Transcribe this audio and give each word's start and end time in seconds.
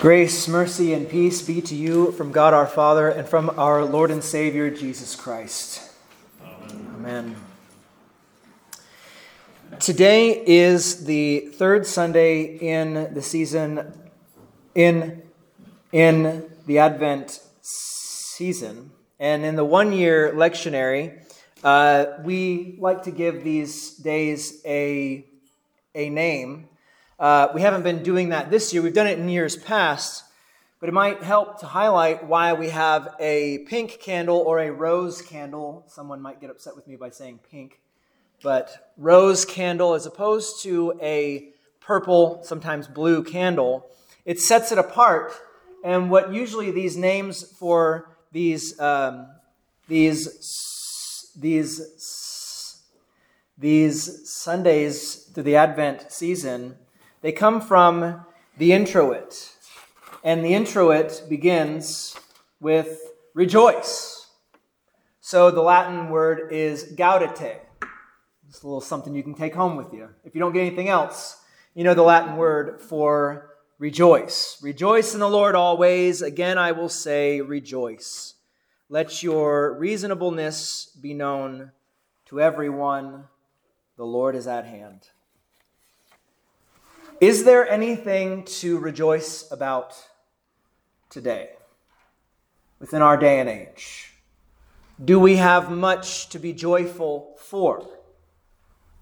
Grace, 0.00 0.46
mercy, 0.46 0.94
and 0.94 1.10
peace 1.10 1.42
be 1.42 1.60
to 1.60 1.74
you 1.74 2.12
from 2.12 2.30
God 2.30 2.54
our 2.54 2.68
Father 2.68 3.08
and 3.08 3.28
from 3.28 3.50
our 3.58 3.84
Lord 3.84 4.12
and 4.12 4.22
Savior 4.22 4.70
Jesus 4.70 5.16
Christ. 5.16 5.90
Amen. 6.40 7.34
Amen. 9.72 9.80
Today 9.80 10.40
is 10.46 11.04
the 11.04 11.48
third 11.52 11.84
Sunday 11.84 12.42
in 12.44 13.12
the 13.12 13.20
season, 13.20 13.92
in, 14.76 15.20
in 15.90 16.48
the 16.68 16.78
Advent 16.78 17.40
season. 17.60 18.92
And 19.18 19.44
in 19.44 19.56
the 19.56 19.64
one 19.64 19.92
year 19.92 20.32
lectionary, 20.32 21.24
uh, 21.64 22.06
we 22.22 22.76
like 22.78 23.02
to 23.02 23.10
give 23.10 23.42
these 23.42 23.96
days 23.96 24.62
a, 24.64 25.26
a 25.96 26.08
name. 26.08 26.68
Uh, 27.18 27.48
we 27.52 27.60
haven't 27.60 27.82
been 27.82 28.04
doing 28.04 28.28
that 28.28 28.48
this 28.48 28.72
year. 28.72 28.80
We've 28.80 28.94
done 28.94 29.08
it 29.08 29.18
in 29.18 29.28
years 29.28 29.56
past, 29.56 30.22
but 30.78 30.88
it 30.88 30.92
might 30.92 31.20
help 31.20 31.58
to 31.58 31.66
highlight 31.66 32.24
why 32.24 32.52
we 32.52 32.68
have 32.68 33.16
a 33.18 33.58
pink 33.66 33.98
candle 34.00 34.36
or 34.38 34.60
a 34.60 34.70
rose 34.70 35.20
candle. 35.20 35.82
Someone 35.88 36.22
might 36.22 36.40
get 36.40 36.48
upset 36.48 36.76
with 36.76 36.86
me 36.86 36.94
by 36.94 37.10
saying 37.10 37.40
pink, 37.50 37.80
but 38.40 38.92
rose 38.96 39.44
candle 39.44 39.94
as 39.94 40.06
opposed 40.06 40.62
to 40.62 40.96
a 41.02 41.48
purple, 41.80 42.40
sometimes 42.44 42.86
blue 42.86 43.24
candle. 43.24 43.90
It 44.24 44.38
sets 44.38 44.70
it 44.70 44.78
apart. 44.78 45.32
And 45.82 46.12
what 46.12 46.32
usually 46.32 46.70
these 46.70 46.96
names 46.96 47.42
for 47.42 48.16
these 48.30 48.78
um, 48.78 49.26
these 49.88 51.32
these 51.36 52.80
these 53.58 54.30
Sundays 54.30 55.14
through 55.34 55.42
the 55.42 55.56
Advent 55.56 56.12
season 56.12 56.76
they 57.20 57.32
come 57.32 57.60
from 57.60 58.24
the 58.56 58.72
introit. 58.72 59.54
And 60.24 60.44
the 60.44 60.54
introit 60.54 61.22
begins 61.28 62.16
with 62.60 63.00
rejoice. 63.34 64.26
So 65.20 65.50
the 65.50 65.62
Latin 65.62 66.10
word 66.10 66.52
is 66.52 66.94
gaudete. 66.96 67.60
It's 68.48 68.62
a 68.62 68.66
little 68.66 68.80
something 68.80 69.14
you 69.14 69.22
can 69.22 69.34
take 69.34 69.54
home 69.54 69.76
with 69.76 69.92
you. 69.92 70.08
If 70.24 70.34
you 70.34 70.40
don't 70.40 70.52
get 70.52 70.66
anything 70.66 70.88
else, 70.88 71.40
you 71.74 71.84
know 71.84 71.94
the 71.94 72.02
Latin 72.02 72.36
word 72.36 72.80
for 72.80 73.50
rejoice. 73.78 74.58
Rejoice 74.62 75.14
in 75.14 75.20
the 75.20 75.28
Lord 75.28 75.54
always. 75.54 76.22
Again, 76.22 76.56
I 76.56 76.72
will 76.72 76.88
say, 76.88 77.40
rejoice. 77.40 78.34
Let 78.88 79.22
your 79.22 79.78
reasonableness 79.78 80.96
be 81.00 81.14
known 81.14 81.72
to 82.26 82.40
everyone. 82.40 83.24
The 83.96 84.06
Lord 84.06 84.34
is 84.34 84.46
at 84.46 84.64
hand. 84.64 85.08
Is 87.20 87.42
there 87.42 87.68
anything 87.68 88.44
to 88.44 88.78
rejoice 88.78 89.50
about 89.50 89.96
today, 91.10 91.50
within 92.78 93.02
our 93.02 93.16
day 93.16 93.40
and 93.40 93.48
age? 93.48 94.12
Do 95.04 95.18
we 95.18 95.36
have 95.36 95.68
much 95.68 96.28
to 96.28 96.38
be 96.38 96.52
joyful 96.52 97.34
for? 97.40 97.88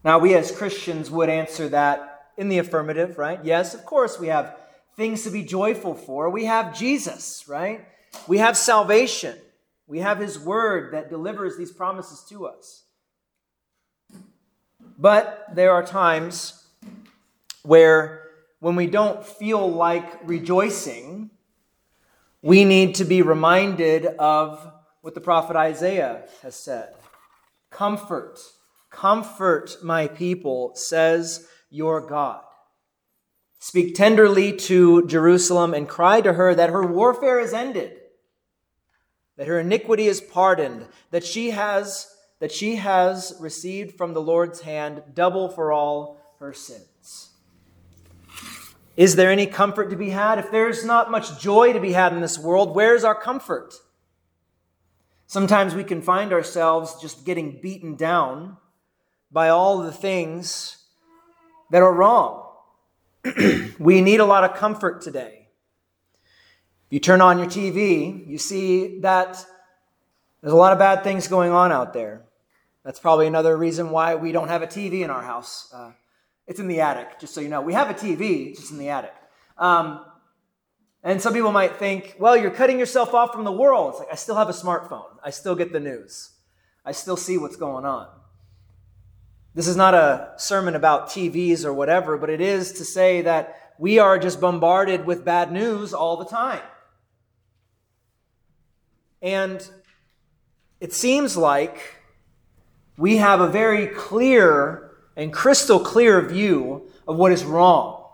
Now, 0.03 0.19
we 0.19 0.35
as 0.35 0.51
Christians 0.51 1.11
would 1.11 1.29
answer 1.29 1.69
that 1.69 2.31
in 2.39 2.49
the 2.49 2.57
affirmative, 2.57 3.19
right? 3.19 3.39
Yes, 3.45 3.75
of 3.75 3.85
course, 3.85 4.19
we 4.19 4.29
have 4.29 4.57
things 4.97 5.25
to 5.25 5.31
be 5.31 5.43
joyful 5.43 5.95
for. 5.95 6.31
We 6.31 6.47
have 6.47 6.75
Jesus, 6.75 7.45
right? 7.47 7.87
We 8.27 8.39
have 8.39 8.57
salvation. 8.57 9.37
We 9.87 9.99
have 9.99 10.21
His 10.21 10.39
Word 10.39 10.95
that 10.95 11.11
delivers 11.11 11.59
these 11.59 11.71
promises 11.71 12.25
to 12.31 12.47
us. 12.47 12.85
But 14.99 15.49
there 15.55 15.73
are 15.73 15.85
times 15.85 16.66
where 17.67 18.23
when 18.61 18.77
we 18.77 18.87
don't 18.87 19.27
feel 19.27 19.71
like 19.71 20.27
rejoicing, 20.27 21.31
we 22.43 22.65
need 22.65 22.95
to 22.97 23.05
be 23.05 23.23
reminded 23.23 24.07
of 24.07 24.73
what 25.03 25.15
the 25.15 25.21
prophet 25.21 25.57
Isaiah 25.57 26.25
has 26.43 26.55
said 26.55 26.95
Comfort, 27.71 28.39
comfort 28.91 29.77
my 29.83 30.07
people, 30.07 30.73
says 30.75 31.47
your 31.71 32.01
God. 32.01 32.43
Speak 33.59 33.95
tenderly 33.95 34.53
to 34.53 35.07
Jerusalem 35.07 35.75
and 35.75 35.89
cry 35.89 36.21
to 36.21 36.35
her 36.35 36.55
that 36.55 36.71
her 36.71 36.87
warfare 36.87 37.41
is 37.41 37.53
ended, 37.53 37.97
that 39.37 39.49
her 39.49 39.59
iniquity 39.59 40.07
is 40.07 40.21
pardoned, 40.21 40.87
that 41.11 41.25
she 41.25 41.51
has 41.51 42.13
that 42.39 42.53
she 42.53 42.77
has 42.77 43.35
received 43.41 43.97
from 43.97 44.13
the 44.13 44.21
Lord's 44.21 44.61
hand 44.61 45.03
double 45.15 45.49
for 45.49 45.73
all 45.73 46.21
her 46.39 46.53
sins. 46.53 46.96
Is 48.97 49.17
there 49.17 49.31
any 49.31 49.47
comfort 49.47 49.91
to 49.91 49.97
be 49.97 50.11
had? 50.11 50.39
If 50.39 50.51
there's 50.51 50.85
not 50.85 51.11
much 51.11 51.39
joy 51.39 51.73
to 51.73 51.81
be 51.81 51.93
had 51.93 52.13
in 52.13 52.21
this 52.21 52.39
world, 52.39 52.75
where's 52.75 53.05
our 53.05 53.15
comfort? 53.15 53.75
Sometimes 55.27 55.75
we 55.75 55.85
can 55.85 56.01
find 56.01 56.33
ourselves 56.33 57.01
just 57.01 57.25
getting 57.25 57.61
beaten 57.61 57.97
down 57.97 58.57
by 59.31 59.49
all 59.49 59.79
the 59.79 59.93
things 59.93 60.85
that 61.71 61.83
are 61.83 61.93
wrong. 61.93 62.45
we 63.79 64.01
need 64.01 64.21
a 64.21 64.25
lot 64.25 64.45
of 64.45 64.57
comfort 64.57 65.03
today. 65.03 65.49
If 66.87 66.93
you 66.93 67.01
turn 67.01 67.21
on 67.21 67.39
your 67.39 67.49
TV, 67.49 68.27
you 68.27 68.39
see 68.39 69.01
that 69.01 69.45
there's 70.41 70.53
a 70.53 70.57
lot 70.57 70.73
of 70.73 70.79
bad 70.79 71.03
things 71.03 71.27
going 71.27 71.51
on 71.51 71.73
out 71.73 71.93
there. 71.93 72.23
That's 72.85 73.01
probably 73.01 73.27
another 73.27 73.57
reason 73.57 73.91
why 73.91 74.15
we 74.15 74.31
don't 74.31 74.47
have 74.47 74.63
a 74.63 74.67
TV 74.69 75.01
in 75.03 75.11
our 75.11 75.23
house. 75.23 75.69
Uh, 75.75 75.91
it's 76.47 76.61
in 76.61 76.69
the 76.69 76.81
attic, 76.81 77.19
just 77.19 77.35
so 77.35 77.41
you 77.41 77.49
know. 77.49 77.61
We 77.61 77.73
have 77.73 77.91
a 77.91 77.95
TV, 77.95 78.51
it's 78.51 78.61
just 78.61 78.73
in 78.73 78.79
the 78.79 78.89
attic. 78.89 79.15
Um, 79.59 80.05
and 81.03 81.21
some 81.21 81.33
people 81.33 81.53
might 81.53 81.77
think, 81.77 82.17
well, 82.19 82.37
you're 82.37 82.51
cutting 82.51 82.79
yourself 82.79 83.15
off 83.15 83.33
from 83.33 83.45
the 83.45 83.53
world. 83.53 83.91
It's 83.91 84.01
like, 84.01 84.13
I 84.13 84.17
still 84.17 84.37
have 84.37 84.49
a 84.49 84.53
smartphone. 84.53 85.07
I 85.25 85.31
still 85.31 85.55
get 85.55 85.73
the 85.73 85.81
news. 85.81 86.31
I 86.85 86.93
still 86.93 87.17
see 87.17 87.39
what's 87.39 87.57
going 87.57 87.85
on. 87.85 88.09
This 89.55 89.69
is 89.69 89.77
not 89.77 89.95
a 89.95 90.35
sermon 90.37 90.75
about 90.75 91.09
TVs 91.09 91.65
or 91.65 91.73
whatever, 91.73 92.19
but 92.19 92.29
it 92.29 92.41
is 92.41 92.73
to 92.73 92.85
say 92.85 93.23
that 93.23 93.73
we 93.79 93.99
are 93.99 94.19
just 94.19 94.41
bombarded 94.41 95.07
with 95.07 95.25
bad 95.25 95.51
news 95.51 95.95
all 95.95 96.17
the 96.17 96.25
time. 96.25 96.63
And 99.23 99.69
it 100.81 100.93
seems 100.93 101.37
like 101.37 101.81
we 102.99 103.17
have 103.17 103.41
a 103.41 103.49
very 103.49 103.87
clear 103.87 104.86
and 105.17 105.33
crystal 105.33 105.81
clear 105.81 106.21
view 106.21 106.83
of 107.09 107.17
what 107.17 107.33
is 107.33 107.45
wrong, 107.45 108.05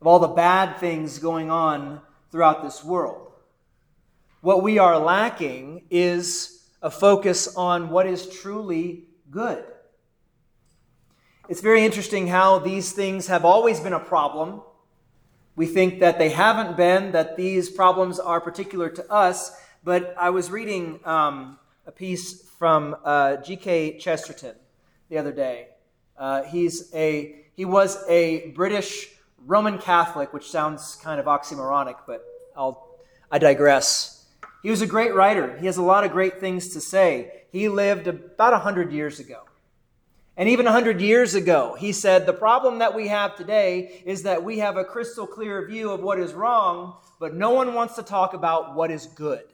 of 0.00 0.06
all 0.06 0.20
the 0.20 0.28
bad 0.28 0.78
things 0.78 1.18
going 1.18 1.50
on 1.50 2.00
throughout 2.30 2.62
this 2.62 2.84
world. 2.84 3.32
What 4.40 4.62
we 4.62 4.78
are 4.78 4.98
lacking 4.98 5.82
is 5.90 6.68
a 6.80 6.90
focus 6.90 7.54
on 7.56 7.90
what 7.90 8.06
is 8.06 8.28
truly 8.28 9.04
good. 9.30 9.64
It's 11.48 11.60
very 11.60 11.84
interesting 11.84 12.28
how 12.28 12.60
these 12.60 12.92
things 12.92 13.26
have 13.26 13.44
always 13.44 13.80
been 13.80 13.92
a 13.92 14.00
problem. 14.00 14.62
We 15.56 15.66
think 15.66 15.98
that 15.98 16.18
they 16.18 16.30
haven't 16.30 16.76
been, 16.76 17.10
that 17.12 17.36
these 17.36 17.68
problems 17.68 18.20
are 18.20 18.40
particular 18.40 18.88
to 18.88 19.12
us. 19.12 19.52
But 19.82 20.14
I 20.16 20.30
was 20.30 20.50
reading 20.50 21.00
um, 21.04 21.58
a 21.86 21.92
piece 21.92 22.42
from 22.58 22.96
uh, 23.04 23.38
G.K. 23.38 23.98
Chesterton 23.98 24.54
the 25.10 25.18
other 25.18 25.32
day. 25.32 25.68
Uh, 26.16 26.44
he's 26.44 26.94
a 26.94 27.36
he 27.54 27.66
was 27.66 28.02
a 28.08 28.52
British 28.52 29.08
Roman 29.44 29.76
Catholic, 29.76 30.32
which 30.32 30.50
sounds 30.50 30.96
kind 31.02 31.20
of 31.20 31.26
oxymoronic, 31.26 31.96
but 32.06 32.24
I'll 32.56 32.88
I 33.30 33.38
digress. 33.38 34.26
He 34.62 34.70
was 34.70 34.82
a 34.82 34.86
great 34.86 35.14
writer. 35.14 35.56
He 35.58 35.66
has 35.66 35.76
a 35.76 35.82
lot 35.82 36.04
of 36.04 36.12
great 36.12 36.40
things 36.40 36.70
to 36.70 36.80
say. 36.80 37.44
He 37.50 37.68
lived 37.68 38.06
about 38.06 38.52
100 38.52 38.92
years 38.92 39.18
ago. 39.20 39.42
And 40.36 40.48
even 40.48 40.64
100 40.64 41.00
years 41.00 41.34
ago, 41.34 41.76
he 41.78 41.92
said, 41.92 42.24
The 42.24 42.32
problem 42.32 42.78
that 42.78 42.94
we 42.94 43.08
have 43.08 43.36
today 43.36 44.02
is 44.06 44.22
that 44.22 44.42
we 44.42 44.58
have 44.58 44.76
a 44.76 44.84
crystal 44.84 45.26
clear 45.26 45.66
view 45.66 45.90
of 45.90 46.00
what 46.00 46.18
is 46.18 46.32
wrong, 46.32 46.96
but 47.18 47.34
no 47.34 47.50
one 47.50 47.74
wants 47.74 47.96
to 47.96 48.02
talk 48.02 48.34
about 48.34 48.74
what 48.74 48.90
is 48.90 49.06
good. 49.06 49.44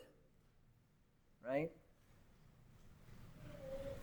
Right? 1.47 1.71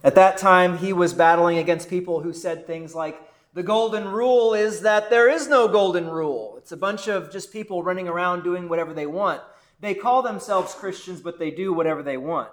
At 0.04 0.16
that 0.16 0.38
time, 0.38 0.80
he 0.80 0.92
was 0.92 1.14
battling 1.14 1.58
against 1.58 1.90
people 1.90 2.22
who 2.22 2.34
said 2.34 2.68
things 2.68 2.94
like, 2.94 3.20
the 3.54 3.64
golden 3.64 4.10
rule 4.10 4.54
is 4.54 4.82
that 4.82 5.10
there 5.10 5.30
is 5.30 5.48
no 5.48 5.68
golden 5.68 6.10
rule. 6.10 6.56
It's 6.58 6.72
a 6.72 6.78
bunch 6.78 7.08
of 7.08 7.32
just 7.32 7.54
people 7.54 7.84
running 7.84 8.08
around 8.08 8.44
doing 8.44 8.68
whatever 8.68 8.94
they 8.94 9.06
want. 9.06 9.42
They 9.80 9.94
call 9.94 10.22
themselves 10.24 10.74
Christians, 10.74 11.22
but 11.22 11.40
they 11.40 11.52
do 11.52 11.72
whatever 11.72 12.02
they 12.02 12.18
want. 12.18 12.50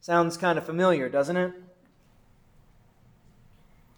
Sounds 0.00 0.36
kind 0.36 0.58
of 0.58 0.66
familiar, 0.66 1.08
doesn't 1.08 1.36
it? 1.36 1.52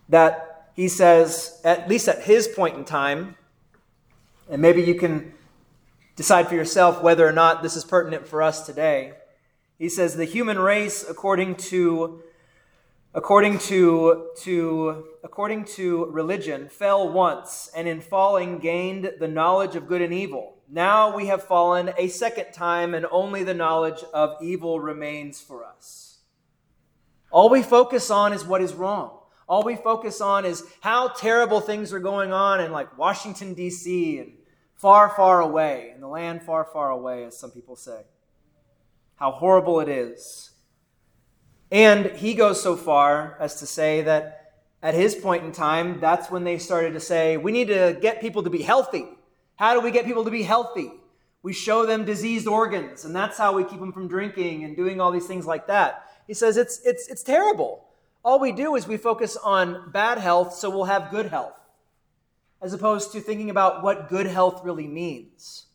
That 0.08 0.70
he 0.74 0.88
says, 0.88 1.60
at 1.64 1.88
least 1.88 2.06
at 2.06 2.22
his 2.22 2.46
point 2.46 2.76
in 2.76 2.84
time, 2.84 3.36
and 4.48 4.62
maybe 4.62 4.82
you 4.82 4.94
can 4.94 5.32
decide 6.14 6.48
for 6.48 6.54
yourself 6.54 7.02
whether 7.02 7.26
or 7.26 7.32
not 7.32 7.62
this 7.62 7.74
is 7.74 7.84
pertinent 7.84 8.28
for 8.28 8.40
us 8.40 8.64
today. 8.64 9.14
He 9.78 9.88
says 9.88 10.16
the 10.16 10.24
human 10.24 10.58
race, 10.58 11.04
according 11.08 11.56
to 11.56 12.22
according 13.16 13.58
to, 13.58 14.28
to, 14.36 15.06
according 15.24 15.64
to 15.64 16.04
religion, 16.06 16.68
fell 16.68 17.10
once, 17.10 17.70
and 17.74 17.88
in 17.88 17.98
falling 17.98 18.58
gained 18.58 19.10
the 19.18 19.26
knowledge 19.26 19.74
of 19.74 19.88
good 19.88 20.02
and 20.02 20.12
evil. 20.12 20.58
Now 20.68 21.16
we 21.16 21.26
have 21.28 21.42
fallen 21.42 21.94
a 21.96 22.08
second 22.08 22.52
time, 22.52 22.94
and 22.94 23.06
only 23.10 23.42
the 23.42 23.54
knowledge 23.54 24.04
of 24.12 24.36
evil 24.42 24.80
remains 24.80 25.40
for 25.40 25.64
us. 25.64 26.18
All 27.30 27.48
we 27.48 27.62
focus 27.62 28.10
on 28.10 28.34
is 28.34 28.44
what 28.44 28.60
is 28.60 28.74
wrong. 28.74 29.18
All 29.48 29.62
we 29.62 29.76
focus 29.76 30.20
on 30.20 30.44
is 30.44 30.64
how 30.80 31.08
terrible 31.08 31.60
things 31.60 31.94
are 31.94 32.00
going 32.00 32.34
on 32.34 32.60
in 32.60 32.70
like 32.70 32.98
Washington, 32.98 33.54
D.C., 33.54 34.18
and 34.18 34.32
far, 34.74 35.08
far 35.08 35.40
away, 35.40 35.92
in 35.94 36.02
the 36.02 36.08
land 36.08 36.42
far, 36.42 36.64
far 36.70 36.90
away, 36.90 37.24
as 37.24 37.38
some 37.38 37.50
people 37.50 37.76
say. 37.76 38.02
How 39.16 39.32
horrible 39.32 39.80
it 39.80 39.88
is. 39.88 40.50
And 41.70 42.06
he 42.06 42.34
goes 42.34 42.62
so 42.62 42.76
far 42.76 43.36
as 43.40 43.56
to 43.56 43.66
say 43.66 44.02
that 44.02 44.52
at 44.82 44.94
his 44.94 45.14
point 45.14 45.44
in 45.44 45.52
time, 45.52 45.98
that's 46.00 46.30
when 46.30 46.44
they 46.44 46.58
started 46.58 46.92
to 46.92 47.00
say, 47.00 47.36
we 47.36 47.50
need 47.50 47.68
to 47.68 47.98
get 48.00 48.20
people 48.20 48.42
to 48.42 48.50
be 48.50 48.62
healthy. 48.62 49.06
How 49.56 49.74
do 49.74 49.80
we 49.80 49.90
get 49.90 50.04
people 50.04 50.24
to 50.24 50.30
be 50.30 50.42
healthy? 50.42 50.92
We 51.42 51.52
show 51.52 51.86
them 51.86 52.04
diseased 52.04 52.46
organs, 52.46 53.04
and 53.04 53.14
that's 53.14 53.38
how 53.38 53.54
we 53.54 53.64
keep 53.64 53.80
them 53.80 53.92
from 53.92 54.08
drinking 54.08 54.64
and 54.64 54.76
doing 54.76 55.00
all 55.00 55.10
these 55.10 55.26
things 55.26 55.46
like 55.46 55.66
that. 55.68 56.04
He 56.26 56.34
says 56.34 56.56
it's, 56.56 56.80
it's, 56.84 57.08
it's 57.08 57.22
terrible. 57.22 57.84
All 58.24 58.38
we 58.38 58.52
do 58.52 58.74
is 58.74 58.86
we 58.86 58.96
focus 58.96 59.36
on 59.36 59.90
bad 59.92 60.18
health 60.18 60.54
so 60.54 60.68
we'll 60.68 60.84
have 60.84 61.10
good 61.10 61.26
health, 61.26 61.58
as 62.60 62.72
opposed 62.72 63.12
to 63.12 63.20
thinking 63.20 63.48
about 63.48 63.82
what 63.82 64.08
good 64.08 64.26
health 64.26 64.62
really 64.64 64.88
means. 64.88 65.65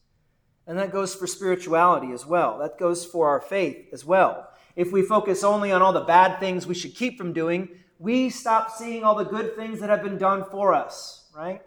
And 0.72 0.80
that 0.80 0.94
goes 0.94 1.14
for 1.14 1.28
spirituality 1.28 2.14
as 2.14 2.26
well. 2.26 2.60
That 2.60 2.80
goes 2.80 3.06
for 3.06 3.28
our 3.28 3.42
faith 3.42 3.90
as 3.92 4.06
well. 4.06 4.48
If 4.78 4.94
we 4.94 5.02
focus 5.02 5.44
only 5.44 5.70
on 5.74 5.82
all 5.82 5.92
the 5.92 6.00
bad 6.00 6.40
things 6.40 6.66
we 6.66 6.76
should 6.76 6.96
keep 6.96 7.18
from 7.18 7.34
doing, 7.34 7.68
we 8.00 8.30
stop 8.30 8.72
seeing 8.72 9.04
all 9.04 9.14
the 9.16 9.26
good 9.26 9.58
things 9.58 9.82
that 9.82 9.90
have 9.90 10.02
been 10.02 10.18
done 10.18 10.46
for 10.50 10.74
us, 10.74 11.26
right? 11.36 11.62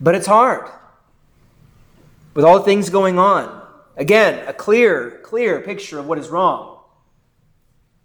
But 0.00 0.14
it's 0.14 0.28
hard 0.28 0.70
with 2.34 2.44
all 2.44 2.58
the 2.58 2.64
things 2.64 2.88
going 2.88 3.18
on. 3.18 3.66
Again, 3.96 4.46
a 4.46 4.52
clear, 4.52 5.18
clear 5.24 5.60
picture 5.60 5.98
of 5.98 6.06
what 6.06 6.18
is 6.18 6.28
wrong. 6.28 6.84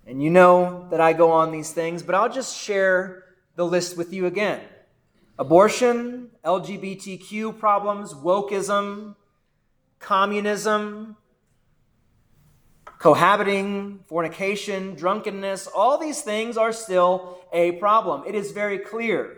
And 0.08 0.24
you 0.24 0.32
know 0.32 0.88
that 0.90 1.02
I 1.02 1.14
go 1.14 1.32
on 1.32 1.52
these 1.52 1.72
things, 1.72 2.02
but 2.02 2.16
I'll 2.16 2.34
just 2.34 2.58
share 2.58 3.26
the 3.58 3.64
list 3.64 3.96
with 3.96 4.12
you 4.12 4.26
again 4.26 4.60
abortion, 5.38 6.30
LGBTQ 6.44 7.58
problems, 7.58 8.14
wokeism, 8.14 9.16
communism, 10.00 11.16
cohabiting, 13.00 14.00
fornication, 14.08 14.96
drunkenness, 14.96 15.68
all 15.68 15.98
these 15.98 16.22
things 16.22 16.58
are 16.58 16.72
still 16.72 17.40
a 17.52 17.72
problem. 17.74 18.24
It 18.28 18.36
is 18.36 18.52
very 18.52 18.78
clear. 18.78 19.38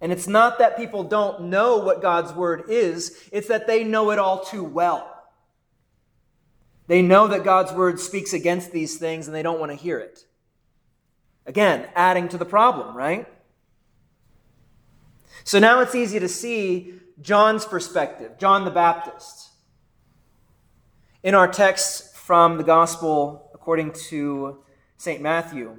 And 0.00 0.12
it's 0.12 0.28
not 0.28 0.58
that 0.58 0.76
people 0.76 1.04
don't 1.04 1.44
know 1.44 1.78
what 1.78 2.02
God's 2.02 2.32
word 2.32 2.64
is, 2.68 3.18
it's 3.32 3.48
that 3.48 3.66
they 3.66 3.82
know 3.82 4.10
it 4.10 4.18
all 4.18 4.44
too 4.44 4.62
well. 4.62 5.12
They 6.86 7.02
know 7.02 7.26
that 7.28 7.42
God's 7.42 7.72
word 7.72 7.98
speaks 7.98 8.32
against 8.32 8.70
these 8.70 8.96
things 8.96 9.26
and 9.26 9.34
they 9.34 9.42
don't 9.42 9.58
want 9.58 9.72
to 9.72 9.76
hear 9.76 9.98
it. 9.98 10.20
Again, 11.46 11.88
adding 11.96 12.28
to 12.28 12.38
the 12.38 12.44
problem, 12.44 12.96
right? 12.96 13.26
So 15.46 15.60
now 15.60 15.78
it's 15.78 15.94
easy 15.94 16.18
to 16.18 16.28
see 16.28 16.94
John's 17.22 17.64
perspective, 17.64 18.32
John 18.36 18.64
the 18.64 18.70
Baptist. 18.72 19.50
In 21.22 21.36
our 21.36 21.46
text 21.46 22.16
from 22.16 22.58
the 22.58 22.64
Gospel 22.64 23.48
according 23.54 23.92
to 24.08 24.58
St. 24.96 25.22
Matthew, 25.22 25.78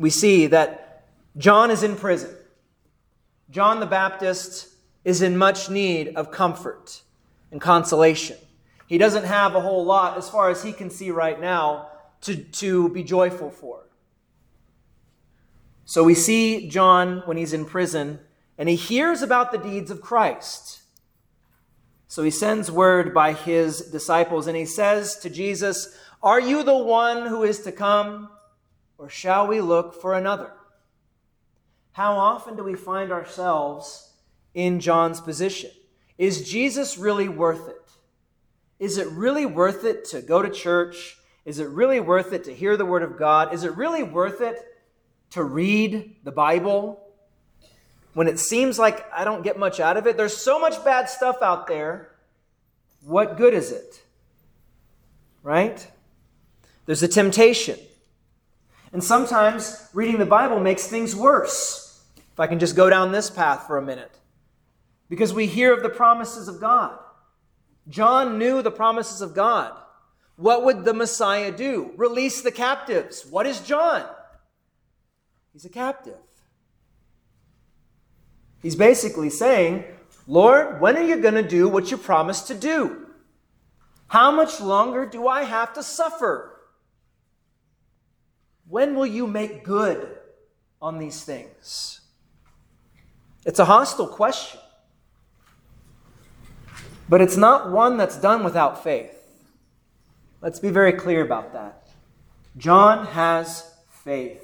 we 0.00 0.10
see 0.10 0.48
that 0.48 1.04
John 1.36 1.70
is 1.70 1.84
in 1.84 1.94
prison. 1.94 2.34
John 3.50 3.78
the 3.78 3.86
Baptist 3.86 4.66
is 5.04 5.22
in 5.22 5.36
much 5.36 5.70
need 5.70 6.16
of 6.16 6.32
comfort 6.32 7.02
and 7.52 7.60
consolation. 7.60 8.36
He 8.88 8.98
doesn't 8.98 9.26
have 9.26 9.54
a 9.54 9.60
whole 9.60 9.84
lot, 9.84 10.18
as 10.18 10.28
far 10.28 10.50
as 10.50 10.60
he 10.64 10.72
can 10.72 10.90
see 10.90 11.12
right 11.12 11.40
now, 11.40 11.86
to, 12.22 12.34
to 12.34 12.88
be 12.88 13.04
joyful 13.04 13.50
for. 13.50 13.84
So 15.84 16.02
we 16.02 16.14
see 16.14 16.68
John 16.68 17.22
when 17.26 17.36
he's 17.36 17.52
in 17.52 17.66
prison, 17.66 18.20
and 18.56 18.68
he 18.68 18.76
hears 18.76 19.20
about 19.20 19.52
the 19.52 19.58
deeds 19.58 19.90
of 19.90 20.00
Christ. 20.00 20.82
So 22.08 22.22
he 22.22 22.30
sends 22.30 22.70
word 22.70 23.12
by 23.12 23.32
his 23.32 23.80
disciples, 23.80 24.46
and 24.46 24.56
he 24.56 24.64
says 24.64 25.18
to 25.18 25.30
Jesus, 25.30 25.98
Are 26.22 26.40
you 26.40 26.62
the 26.62 26.76
one 26.76 27.26
who 27.26 27.42
is 27.42 27.60
to 27.60 27.72
come, 27.72 28.30
or 28.96 29.08
shall 29.08 29.46
we 29.46 29.60
look 29.60 30.00
for 30.00 30.14
another? 30.14 30.52
How 31.92 32.14
often 32.14 32.56
do 32.56 32.64
we 32.64 32.74
find 32.74 33.12
ourselves 33.12 34.12
in 34.54 34.80
John's 34.80 35.20
position? 35.20 35.70
Is 36.16 36.48
Jesus 36.48 36.96
really 36.96 37.28
worth 37.28 37.68
it? 37.68 37.76
Is 38.78 38.96
it 38.98 39.08
really 39.08 39.46
worth 39.46 39.84
it 39.84 40.04
to 40.06 40.22
go 40.22 40.40
to 40.40 40.50
church? 40.50 41.16
Is 41.44 41.58
it 41.58 41.68
really 41.68 42.00
worth 42.00 42.32
it 42.32 42.44
to 42.44 42.54
hear 42.54 42.76
the 42.76 42.86
Word 42.86 43.02
of 43.02 43.18
God? 43.18 43.52
Is 43.52 43.64
it 43.64 43.76
really 43.76 44.02
worth 44.02 44.40
it 44.40 44.56
to 45.34 45.42
read 45.42 46.14
the 46.22 46.30
Bible 46.30 47.00
when 48.14 48.28
it 48.28 48.38
seems 48.38 48.78
like 48.78 49.04
I 49.12 49.24
don't 49.24 49.42
get 49.42 49.58
much 49.58 49.80
out 49.80 49.96
of 49.96 50.06
it? 50.06 50.16
There's 50.16 50.36
so 50.36 50.60
much 50.60 50.82
bad 50.84 51.08
stuff 51.08 51.42
out 51.42 51.66
there. 51.66 52.12
What 53.02 53.36
good 53.36 53.52
is 53.52 53.72
it? 53.72 54.00
Right? 55.42 55.86
There's 56.86 57.02
a 57.02 57.08
temptation. 57.08 57.78
And 58.92 59.02
sometimes 59.02 59.88
reading 59.92 60.18
the 60.18 60.26
Bible 60.26 60.60
makes 60.60 60.86
things 60.86 61.16
worse. 61.16 62.04
If 62.32 62.38
I 62.38 62.46
can 62.46 62.60
just 62.60 62.76
go 62.76 62.88
down 62.88 63.10
this 63.10 63.28
path 63.28 63.66
for 63.66 63.76
a 63.76 63.82
minute. 63.82 64.16
Because 65.08 65.34
we 65.34 65.46
hear 65.46 65.74
of 65.74 65.82
the 65.82 65.88
promises 65.88 66.46
of 66.46 66.60
God. 66.60 66.96
John 67.88 68.38
knew 68.38 68.62
the 68.62 68.70
promises 68.70 69.20
of 69.20 69.34
God. 69.34 69.72
What 70.36 70.64
would 70.64 70.84
the 70.84 70.94
Messiah 70.94 71.50
do? 71.50 71.92
Release 71.96 72.40
the 72.40 72.52
captives. 72.52 73.26
What 73.26 73.46
is 73.46 73.60
John? 73.60 74.04
He's 75.54 75.64
a 75.64 75.70
captive. 75.70 76.18
He's 78.60 78.74
basically 78.74 79.30
saying, 79.30 79.84
Lord, 80.26 80.80
when 80.80 80.96
are 80.96 81.06
you 81.06 81.16
going 81.16 81.34
to 81.34 81.48
do 81.48 81.68
what 81.68 81.92
you 81.92 81.96
promised 81.96 82.48
to 82.48 82.54
do? 82.54 83.06
How 84.08 84.32
much 84.32 84.60
longer 84.60 85.06
do 85.06 85.28
I 85.28 85.44
have 85.44 85.72
to 85.74 85.82
suffer? 85.84 86.60
When 88.68 88.96
will 88.96 89.06
you 89.06 89.28
make 89.28 89.62
good 89.62 90.18
on 90.82 90.98
these 90.98 91.22
things? 91.22 92.00
It's 93.46 93.60
a 93.60 93.66
hostile 93.66 94.08
question. 94.08 94.60
But 97.08 97.20
it's 97.20 97.36
not 97.36 97.70
one 97.70 97.96
that's 97.96 98.16
done 98.16 98.42
without 98.42 98.82
faith. 98.82 99.16
Let's 100.40 100.58
be 100.58 100.70
very 100.70 100.94
clear 100.94 101.22
about 101.22 101.52
that. 101.52 101.86
John 102.56 103.06
has 103.06 103.72
faith 103.88 104.43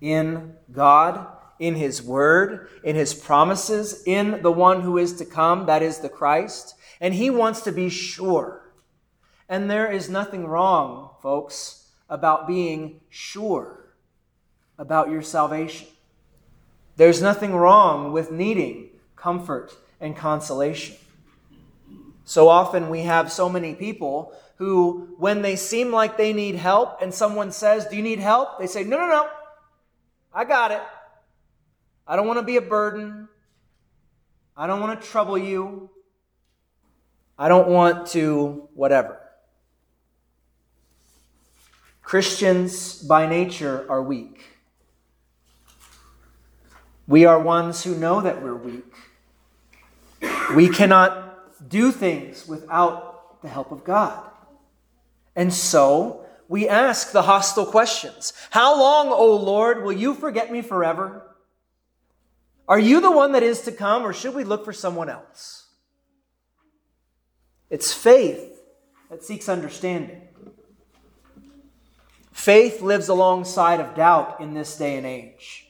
in 0.00 0.54
God, 0.72 1.26
in 1.58 1.74
His 1.74 2.02
Word, 2.02 2.68
in 2.84 2.96
His 2.96 3.14
promises, 3.14 4.02
in 4.06 4.42
the 4.42 4.52
one 4.52 4.82
who 4.82 4.98
is 4.98 5.14
to 5.14 5.24
come, 5.24 5.66
that 5.66 5.82
is 5.82 5.98
the 5.98 6.08
Christ, 6.08 6.74
and 7.00 7.14
he 7.14 7.30
wants 7.30 7.62
to 7.62 7.72
be 7.72 7.88
sure. 7.88 8.72
And 9.48 9.70
there 9.70 9.90
is 9.90 10.08
nothing 10.08 10.46
wrong, 10.46 11.10
folks, 11.22 11.90
about 12.08 12.46
being 12.46 13.00
sure 13.08 13.94
about 14.78 15.10
your 15.10 15.22
salvation. 15.22 15.88
There's 16.96 17.22
nothing 17.22 17.54
wrong 17.54 18.12
with 18.12 18.30
needing 18.30 18.90
comfort 19.14 19.76
and 20.00 20.16
consolation. 20.16 20.96
So 22.24 22.48
often 22.48 22.88
we 22.88 23.02
have 23.02 23.30
so 23.30 23.48
many 23.48 23.74
people 23.74 24.32
who, 24.56 25.14
when 25.18 25.42
they 25.42 25.56
seem 25.56 25.92
like 25.92 26.16
they 26.16 26.32
need 26.32 26.56
help 26.56 27.00
and 27.02 27.12
someone 27.12 27.52
says, 27.52 27.86
Do 27.86 27.96
you 27.96 28.02
need 28.02 28.18
help? 28.18 28.58
They 28.58 28.66
say, 28.66 28.84
No, 28.84 28.98
no, 28.98 29.08
no. 29.08 29.28
I 30.36 30.44
got 30.44 30.70
it. 30.70 30.82
I 32.06 32.14
don't 32.14 32.26
want 32.26 32.38
to 32.38 32.44
be 32.44 32.58
a 32.58 32.60
burden. 32.60 33.26
I 34.54 34.66
don't 34.66 34.80
want 34.80 35.00
to 35.00 35.08
trouble 35.08 35.38
you. 35.38 35.88
I 37.38 37.48
don't 37.48 37.68
want 37.68 38.08
to 38.08 38.68
whatever. 38.74 39.18
Christians 42.02 43.02
by 43.02 43.26
nature 43.26 43.86
are 43.88 44.02
weak. 44.02 44.44
We 47.08 47.24
are 47.24 47.40
ones 47.40 47.82
who 47.82 47.94
know 47.94 48.20
that 48.20 48.42
we're 48.42 48.54
weak. 48.54 48.92
We 50.54 50.68
cannot 50.68 51.66
do 51.66 51.90
things 51.90 52.46
without 52.46 53.40
the 53.40 53.48
help 53.48 53.72
of 53.72 53.84
God. 53.84 54.22
And 55.34 55.52
so 55.52 56.25
we 56.48 56.68
ask 56.68 57.12
the 57.12 57.22
hostile 57.22 57.66
questions 57.66 58.32
How 58.50 58.78
long, 58.78 59.08
O 59.08 59.36
Lord, 59.36 59.82
will 59.82 59.92
you 59.92 60.14
forget 60.14 60.52
me 60.52 60.62
forever? 60.62 61.36
Are 62.68 62.78
you 62.78 63.00
the 63.00 63.10
one 63.10 63.32
that 63.32 63.42
is 63.42 63.62
to 63.62 63.72
come, 63.72 64.02
or 64.02 64.12
should 64.12 64.34
we 64.34 64.44
look 64.44 64.64
for 64.64 64.72
someone 64.72 65.08
else? 65.08 65.66
It's 67.70 67.92
faith 67.92 68.60
that 69.10 69.24
seeks 69.24 69.48
understanding. 69.48 70.22
Faith 72.32 72.82
lives 72.82 73.08
alongside 73.08 73.80
of 73.80 73.94
doubt 73.94 74.40
in 74.40 74.54
this 74.54 74.76
day 74.76 74.96
and 74.96 75.06
age. 75.06 75.66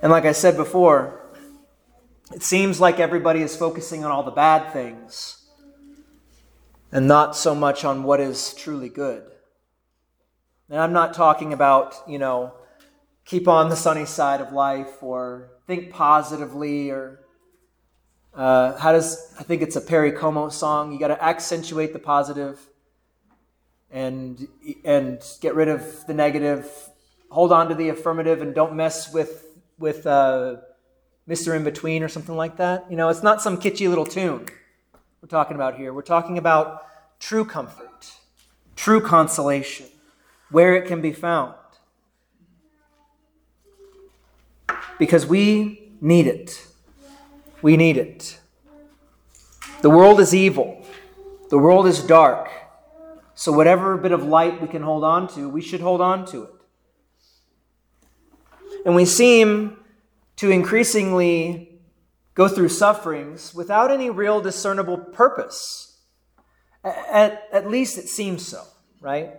And 0.00 0.12
like 0.12 0.24
I 0.24 0.32
said 0.32 0.56
before, 0.56 1.20
it 2.32 2.42
seems 2.42 2.80
like 2.80 3.00
everybody 3.00 3.42
is 3.42 3.56
focusing 3.56 4.04
on 4.04 4.12
all 4.12 4.22
the 4.22 4.30
bad 4.30 4.72
things 4.72 5.37
and 6.90 7.06
not 7.06 7.36
so 7.36 7.54
much 7.54 7.84
on 7.84 8.02
what 8.02 8.20
is 8.20 8.54
truly 8.54 8.88
good. 8.88 9.24
And 10.70 10.80
I'm 10.80 10.92
not 10.92 11.14
talking 11.14 11.52
about, 11.52 11.96
you 12.06 12.18
know, 12.18 12.54
keep 13.24 13.48
on 13.48 13.68
the 13.68 13.76
sunny 13.76 14.06
side 14.06 14.40
of 14.40 14.52
life 14.52 15.02
or 15.02 15.50
think 15.66 15.90
positively 15.90 16.90
or 16.90 17.20
uh, 18.34 18.78
how 18.78 18.92
does 18.92 19.34
I 19.38 19.42
think 19.42 19.62
it's 19.62 19.76
a 19.76 19.80
Perry 19.80 20.12
Como 20.12 20.48
song? 20.48 20.92
You 20.92 20.98
got 20.98 21.08
to 21.08 21.22
accentuate 21.22 21.92
the 21.92 21.98
positive 21.98 22.60
and 23.90 24.46
and 24.84 25.22
get 25.40 25.54
rid 25.54 25.68
of 25.68 26.06
the 26.06 26.14
negative. 26.14 26.70
Hold 27.30 27.52
on 27.52 27.68
to 27.68 27.74
the 27.74 27.88
affirmative 27.88 28.40
and 28.40 28.54
don't 28.54 28.74
mess 28.74 29.12
with 29.12 29.46
with 29.78 30.06
uh, 30.06 30.56
Mr. 31.28 31.56
In 31.56 31.64
Between 31.64 32.02
or 32.02 32.08
something 32.08 32.36
like 32.36 32.58
that. 32.58 32.86
You 32.90 32.96
know, 32.96 33.08
it's 33.08 33.22
not 33.22 33.42
some 33.42 33.58
kitschy 33.58 33.88
little 33.88 34.06
tune 34.06 34.46
we're 35.20 35.28
talking 35.28 35.56
about 35.56 35.76
here. 35.76 35.92
We're 35.92 36.02
talking 36.02 36.38
about 36.38 36.86
true 37.18 37.44
comfort, 37.44 38.12
true 38.76 39.00
consolation, 39.00 39.86
where 40.50 40.76
it 40.76 40.86
can 40.86 41.00
be 41.00 41.12
found. 41.12 41.54
Because 44.98 45.26
we 45.26 45.92
need 46.00 46.26
it. 46.26 46.66
We 47.62 47.76
need 47.76 47.96
it. 47.96 48.38
The 49.80 49.90
world 49.90 50.20
is 50.20 50.34
evil. 50.34 50.84
The 51.50 51.58
world 51.58 51.86
is 51.86 52.02
dark. 52.02 52.50
So, 53.34 53.52
whatever 53.52 53.96
bit 53.96 54.12
of 54.12 54.24
light 54.24 54.60
we 54.60 54.68
can 54.68 54.82
hold 54.82 55.04
on 55.04 55.28
to, 55.34 55.48
we 55.48 55.62
should 55.62 55.80
hold 55.80 56.00
on 56.00 56.26
to 56.26 56.44
it. 56.44 56.50
And 58.84 58.94
we 58.94 59.04
seem 59.04 59.78
to 60.36 60.50
increasingly 60.50 61.67
go 62.38 62.46
through 62.46 62.68
sufferings 62.68 63.52
without 63.52 63.90
any 63.90 64.10
real 64.10 64.40
discernible 64.40 64.96
purpose. 64.96 65.98
At, 66.84 67.42
at 67.52 67.68
least 67.68 67.98
it 67.98 68.08
seems 68.08 68.46
so, 68.46 68.62
right? 69.00 69.32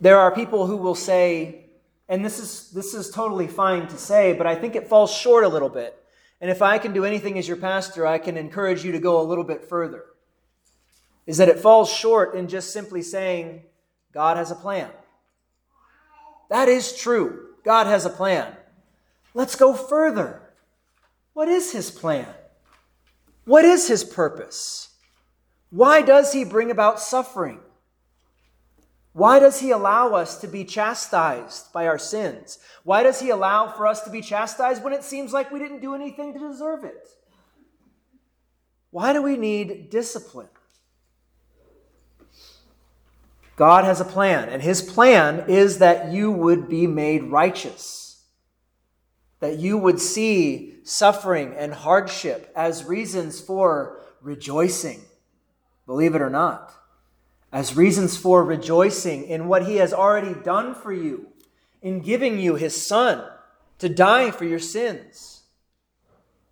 There 0.00 0.16
are 0.16 0.32
people 0.32 0.68
who 0.68 0.76
will 0.76 0.94
say, 0.94 1.64
and 2.08 2.24
this 2.24 2.38
is, 2.38 2.70
this 2.70 2.94
is 2.94 3.10
totally 3.10 3.48
fine 3.48 3.88
to 3.88 3.98
say, 3.98 4.32
but 4.32 4.46
I 4.46 4.54
think 4.54 4.76
it 4.76 4.86
falls 4.86 5.12
short 5.12 5.42
a 5.42 5.48
little 5.48 5.68
bit. 5.68 6.00
And 6.40 6.52
if 6.52 6.62
I 6.62 6.78
can 6.78 6.92
do 6.92 7.04
anything 7.04 7.36
as 7.36 7.48
your 7.48 7.56
pastor, 7.56 8.06
I 8.06 8.18
can 8.18 8.36
encourage 8.36 8.84
you 8.84 8.92
to 8.92 9.00
go 9.00 9.20
a 9.20 9.26
little 9.26 9.42
bit 9.42 9.68
further 9.68 10.04
is 11.26 11.38
that 11.38 11.48
it 11.48 11.58
falls 11.58 11.92
short 11.92 12.36
in 12.36 12.46
just 12.46 12.72
simply 12.72 13.02
saying, 13.02 13.64
God 14.12 14.36
has 14.36 14.52
a 14.52 14.54
plan. 14.54 14.88
That 16.48 16.68
is 16.68 16.96
true. 16.96 17.48
God 17.64 17.88
has 17.88 18.06
a 18.06 18.10
plan. 18.10 18.56
Let's 19.34 19.56
go 19.56 19.74
further. 19.74 20.45
What 21.36 21.48
is 21.48 21.70
his 21.70 21.90
plan? 21.90 22.28
What 23.44 23.66
is 23.66 23.88
his 23.88 24.04
purpose? 24.04 24.88
Why 25.68 26.00
does 26.00 26.32
he 26.32 26.44
bring 26.44 26.70
about 26.70 26.98
suffering? 26.98 27.60
Why 29.12 29.38
does 29.38 29.60
he 29.60 29.70
allow 29.70 30.14
us 30.14 30.40
to 30.40 30.46
be 30.46 30.64
chastised 30.64 31.74
by 31.74 31.88
our 31.88 31.98
sins? 31.98 32.58
Why 32.84 33.02
does 33.02 33.20
he 33.20 33.28
allow 33.28 33.70
for 33.70 33.86
us 33.86 34.00
to 34.04 34.10
be 34.10 34.22
chastised 34.22 34.82
when 34.82 34.94
it 34.94 35.04
seems 35.04 35.34
like 35.34 35.50
we 35.50 35.58
didn't 35.58 35.82
do 35.82 35.94
anything 35.94 36.32
to 36.32 36.38
deserve 36.38 36.84
it? 36.84 37.06
Why 38.90 39.12
do 39.12 39.20
we 39.20 39.36
need 39.36 39.90
discipline? 39.90 40.48
God 43.56 43.84
has 43.84 44.00
a 44.00 44.06
plan, 44.06 44.48
and 44.48 44.62
his 44.62 44.80
plan 44.80 45.50
is 45.50 45.80
that 45.80 46.10
you 46.10 46.30
would 46.30 46.66
be 46.66 46.86
made 46.86 47.24
righteous, 47.24 48.05
that 49.40 49.58
you 49.58 49.76
would 49.76 50.00
see 50.00 50.76
suffering 50.84 51.54
and 51.56 51.74
hardship 51.74 52.50
as 52.56 52.84
reasons 52.84 53.40
for 53.40 54.00
rejoicing, 54.20 55.02
believe 55.86 56.14
it 56.14 56.22
or 56.22 56.30
not, 56.30 56.72
as 57.52 57.76
reasons 57.76 58.16
for 58.16 58.44
rejoicing 58.44 59.24
in 59.24 59.48
what 59.48 59.66
he 59.66 59.76
has 59.76 59.92
already 59.92 60.34
done 60.42 60.74
for 60.74 60.92
you, 60.92 61.28
in 61.82 62.00
giving 62.00 62.38
you 62.38 62.54
his 62.54 62.86
son 62.86 63.24
to 63.78 63.88
die 63.88 64.30
for 64.30 64.44
your 64.44 64.58
sins, 64.58 65.42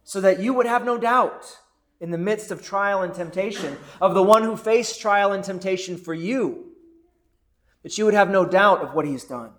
so 0.02 0.20
that 0.20 0.40
you 0.40 0.52
would 0.52 0.66
have 0.66 0.84
no 0.84 0.98
doubt 0.98 1.58
in 2.00 2.10
the 2.10 2.18
midst 2.18 2.50
of 2.50 2.62
trial 2.62 3.02
and 3.02 3.14
temptation 3.14 3.78
of 4.00 4.14
the 4.14 4.22
one 4.22 4.42
who 4.42 4.56
faced 4.56 5.00
trial 5.00 5.32
and 5.32 5.42
temptation 5.42 5.96
for 5.96 6.12
you 6.12 6.70
that 7.82 7.96
you 7.96 8.04
would 8.04 8.14
have 8.14 8.30
no 8.30 8.44
doubt 8.44 8.82
of 8.82 8.94
what 8.94 9.06
he's 9.06 9.24
done. 9.24 9.52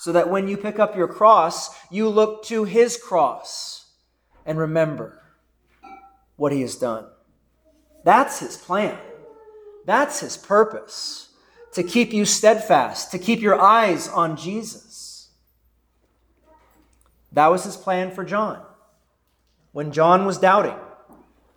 So 0.00 0.12
that 0.12 0.30
when 0.30 0.48
you 0.48 0.56
pick 0.56 0.78
up 0.78 0.96
your 0.96 1.06
cross, 1.06 1.68
you 1.90 2.08
look 2.08 2.42
to 2.46 2.64
his 2.64 2.96
cross 2.96 3.92
and 4.46 4.58
remember 4.58 5.20
what 6.36 6.52
he 6.52 6.62
has 6.62 6.76
done. 6.76 7.04
That's 8.02 8.38
his 8.38 8.56
plan. 8.56 8.96
That's 9.84 10.20
his 10.20 10.38
purpose 10.38 11.28
to 11.74 11.82
keep 11.82 12.14
you 12.14 12.24
steadfast, 12.24 13.12
to 13.12 13.18
keep 13.18 13.42
your 13.42 13.60
eyes 13.60 14.08
on 14.08 14.38
Jesus. 14.38 15.28
That 17.32 17.48
was 17.48 17.64
his 17.64 17.76
plan 17.76 18.10
for 18.10 18.24
John. 18.24 18.62
When 19.72 19.92
John 19.92 20.24
was 20.24 20.38
doubting, 20.38 20.78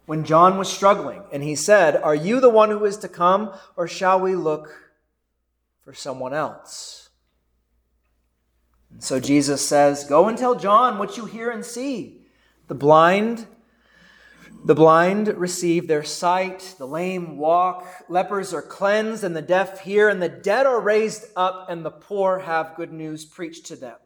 when 0.06 0.26
John 0.26 0.58
was 0.58 0.68
struggling, 0.68 1.24
and 1.32 1.42
he 1.44 1.56
said, 1.56 1.96
Are 1.96 2.14
you 2.14 2.42
the 2.42 2.50
one 2.50 2.72
who 2.72 2.84
is 2.84 2.98
to 2.98 3.08
come, 3.08 3.54
or 3.78 3.88
shall 3.88 4.20
we 4.20 4.36
look 4.36 4.84
for 5.84 5.94
someone 5.94 6.34
else. 6.34 7.03
And 8.94 9.04
so 9.04 9.20
Jesus 9.20 9.68
says, 9.68 10.06
Go 10.06 10.28
and 10.28 10.38
tell 10.38 10.56
John 10.56 10.98
what 10.98 11.18
you 11.18 11.26
hear 11.26 11.52
and 11.52 11.66
see. 11.66 12.22
The 12.68 12.76
blind, 12.76 13.46
the 14.64 14.76
blind 14.76 15.28
receive 15.28 15.88
their 15.88 16.04
sight, 16.04 16.76
the 16.78 16.88
lame 16.88 17.38
walk, 17.38 17.86
lepers 18.08 18.54
are 18.54 18.62
cleansed, 18.62 19.24
and 19.24 19.36
the 19.36 19.42
deaf 19.42 19.82
hear, 19.82 20.08
and 20.08 20.22
the 20.22 20.30
dead 20.30 20.66
are 20.66 20.80
raised 20.80 21.26
up, 21.36 21.68
and 21.70 21.84
the 21.84 21.92
poor 21.92 22.40
have 22.40 22.76
good 22.76 22.94
news 22.94 23.26
preached 23.26 23.66
to 23.68 23.76
them. 23.76 23.98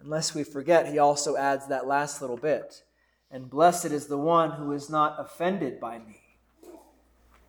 Unless 0.00 0.34
we 0.34 0.42
forget, 0.42 0.90
he 0.90 0.98
also 0.98 1.36
adds 1.36 1.68
that 1.68 1.86
last 1.86 2.20
little 2.20 2.36
bit. 2.36 2.82
And 3.30 3.48
blessed 3.48 3.86
is 3.86 4.08
the 4.08 4.18
one 4.18 4.50
who 4.50 4.72
is 4.72 4.90
not 4.90 5.16
offended 5.18 5.78
by 5.78 6.00
me. 6.00 6.20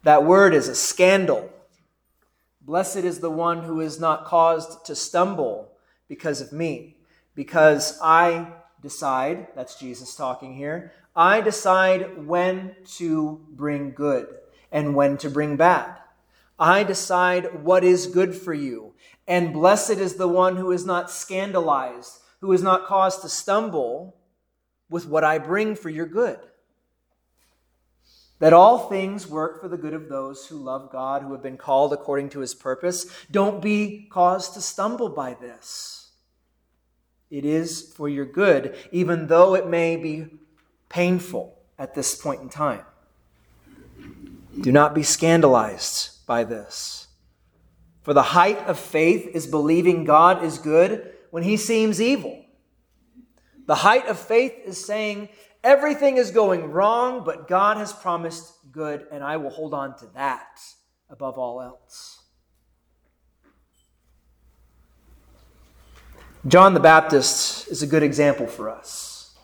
That 0.04 0.24
word 0.24 0.54
is 0.54 0.68
a 0.68 0.76
scandal 0.76 1.52
Blessed 2.66 2.98
is 2.98 3.20
the 3.20 3.30
one 3.30 3.64
who 3.64 3.82
is 3.82 4.00
not 4.00 4.24
caused 4.24 4.86
to 4.86 4.96
stumble 4.96 5.73
because 6.08 6.42
of 6.42 6.52
me, 6.52 6.98
because 7.36 8.00
I 8.02 8.48
decide, 8.82 9.48
that's 9.56 9.80
Jesus 9.80 10.16
talking 10.16 10.56
here, 10.56 10.94
I 11.16 11.42
decide 11.42 12.26
when 12.26 12.76
to 12.98 13.46
bring 13.52 13.92
good 13.92 14.28
and 14.72 14.96
when 14.96 15.18
to 15.18 15.30
bring 15.30 15.56
bad. 15.56 15.98
I 16.60 16.84
decide 16.84 17.64
what 17.64 17.84
is 17.84 18.08
good 18.08 18.36
for 18.36 18.54
you. 18.54 18.94
And 19.28 19.54
blessed 19.54 19.92
is 19.92 20.16
the 20.16 20.28
one 20.28 20.58
who 20.58 20.72
is 20.72 20.86
not 20.86 21.10
scandalized, 21.10 22.20
who 22.42 22.52
is 22.52 22.62
not 22.62 22.86
caused 22.86 23.22
to 23.22 23.30
stumble 23.30 24.18
with 24.90 25.08
what 25.08 25.24
I 25.24 25.38
bring 25.38 25.76
for 25.76 25.90
your 25.90 26.06
good 26.06 26.40
that 28.40 28.54
all 28.54 28.90
things 28.90 29.28
work 29.28 29.62
for 29.62 29.68
the 29.68 29.78
good 29.78 29.94
of 29.94 30.10
those 30.10 30.48
who 30.48 30.56
love 30.56 30.92
God, 30.92 31.22
who 31.22 31.32
have 31.32 31.44
been 31.44 31.58
called 31.58 31.94
according 31.94 32.30
to 32.30 32.40
his 32.40 32.54
purpose. 32.54 33.06
Don't 33.32 33.62
be 33.62 34.08
caused 34.10 34.54
to 34.56 34.62
stumble 34.62 35.10
by 35.10 35.36
this. 35.36 36.12
It 37.30 37.46
is 37.46 37.94
for 37.96 38.10
your 38.10 38.26
good, 38.26 38.76
even 38.92 39.28
though 39.28 39.56
it 39.56 39.68
may 39.68 39.96
be 39.96 40.28
painful 40.90 41.58
at 41.80 41.96
this 41.96 42.16
point 42.16 42.42
in 42.42 42.50
time. 42.50 42.84
Do 44.62 44.72
not 44.72 44.94
be 44.94 45.04
scandalized 45.04 46.26
by 46.28 46.44
this. 46.44 47.08
For 48.04 48.14
the 48.14 48.22
height 48.22 48.60
of 48.68 48.78
faith 48.78 49.28
is 49.34 49.48
believing 49.48 50.04
God 50.04 50.44
is 50.44 50.58
good 50.58 51.12
when 51.32 51.44
he 51.44 51.58
seems 51.58 52.02
evil. 52.02 52.46
The 53.66 53.76
height 53.76 54.08
of 54.08 54.20
faith 54.20 54.54
is 54.66 54.86
saying, 54.86 55.30
Everything 55.64 56.18
is 56.18 56.32
going 56.32 56.72
wrong, 56.72 57.24
but 57.24 57.48
God 57.48 57.78
has 57.78 57.94
promised 57.94 58.54
good, 58.72 59.08
and 59.12 59.24
I 59.24 59.38
will 59.38 59.50
hold 59.50 59.74
on 59.74 59.96
to 60.00 60.08
that 60.08 60.60
above 61.10 61.38
all 61.38 61.62
else. 61.62 62.22
John 66.46 66.74
the 66.74 66.82
Baptist 66.82 67.70
is 67.70 67.82
a 67.82 67.88
good 67.88 68.04
example 68.04 68.48
for 68.48 68.70
us. 68.70 69.38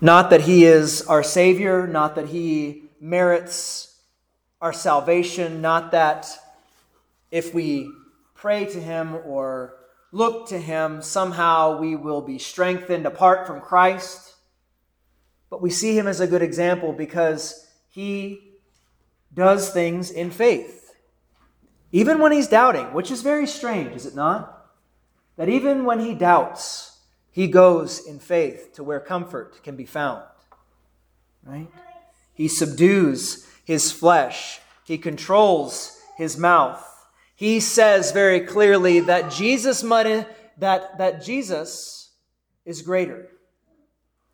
Not 0.00 0.30
that 0.30 0.42
he 0.42 0.64
is 0.64 1.02
our 1.02 1.22
Savior, 1.22 1.86
not 1.86 2.14
that 2.14 2.28
he 2.28 2.84
merits 2.98 4.00
our 4.62 4.72
salvation, 4.72 5.60
not 5.60 5.90
that 5.90 6.26
if 7.30 7.52
we 7.52 7.90
pray 8.34 8.64
to 8.64 8.80
him 8.80 9.16
or 9.26 9.76
look 10.16 10.48
to 10.48 10.58
him, 10.58 11.02
somehow 11.02 11.78
we 11.78 11.94
will 11.94 12.22
be 12.22 12.38
strengthened 12.38 13.04
apart 13.04 13.46
from 13.46 13.60
Christ. 13.60 14.34
But 15.50 15.60
we 15.60 15.70
see 15.70 15.96
him 15.96 16.06
as 16.06 16.20
a 16.20 16.26
good 16.26 16.42
example 16.42 16.92
because 16.92 17.68
he 17.90 18.40
does 19.34 19.70
things 19.70 20.10
in 20.10 20.30
faith. 20.30 20.94
Even 21.92 22.18
when 22.18 22.32
he's 22.32 22.48
doubting, 22.48 22.94
which 22.94 23.10
is 23.10 23.20
very 23.20 23.46
strange, 23.46 23.94
is 23.94 24.06
it 24.06 24.14
not? 24.14 24.70
That 25.36 25.50
even 25.50 25.84
when 25.84 26.00
he 26.00 26.14
doubts, 26.14 26.98
he 27.30 27.46
goes 27.46 28.06
in 28.06 28.18
faith 28.18 28.72
to 28.74 28.82
where 28.82 29.00
comfort 29.00 29.62
can 29.62 29.76
be 29.76 29.84
found. 29.84 30.22
Right? 31.44 31.68
He 32.32 32.48
subdues 32.48 33.46
his 33.64 33.92
flesh, 33.92 34.60
he 34.84 34.96
controls 34.96 36.00
his 36.16 36.38
mouth. 36.38 36.82
He 37.36 37.60
says 37.60 38.10
very 38.12 38.40
clearly 38.40 39.00
that 39.00 39.30
Jesus 39.30 39.82
must 39.82 40.26
that, 40.58 40.98
that 40.98 41.22
Jesus 41.22 42.10
is 42.64 42.82
greater. 42.82 43.28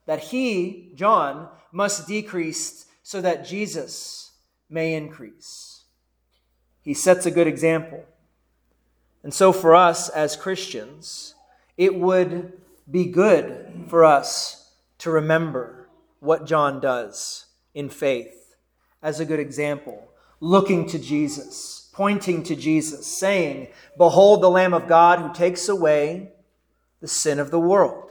That 0.07 0.21
he, 0.21 0.93
John, 0.95 1.49
must 1.73 2.07
decrease 2.07 2.87
so 3.03 3.21
that 3.21 3.45
Jesus 3.45 4.31
may 4.71 4.95
increase. 4.95 5.83
He 6.81 6.95
sets 6.95 7.27
a 7.27 7.31
good 7.31 7.47
example. 7.47 8.05
And 9.23 9.35
so, 9.35 9.53
for 9.53 9.75
us 9.75 10.09
as 10.09 10.37
Christians, 10.37 11.35
it 11.77 11.95
would 11.95 12.61
be 12.91 13.07
good 13.07 13.85
for 13.89 14.05
us 14.05 14.73
to 14.99 15.11
remember 15.11 15.89
what 16.21 16.47
John 16.47 16.81
does 16.81 17.47
in 17.75 17.89
faith 17.89 18.55
as 19.03 19.19
a 19.19 19.25
good 19.25 19.41
example, 19.41 20.11
looking 20.41 20.89
to 20.89 20.99
Jesus, 20.99 21.82
pointing 21.93 22.43
to 22.45 22.57
Jesus, 22.57 23.07
saying, 23.07 23.69
Behold 23.97 24.43
the 24.43 24.51
Lamb 24.51 24.75
of 24.75 24.89
God 24.89 25.19
who 25.19 25.33
takes 25.33 25.69
away 25.69 26.33
the 27.01 27.09
sin 27.09 27.39
of 27.39 27.51
the 27.51 27.61
world. 27.61 28.11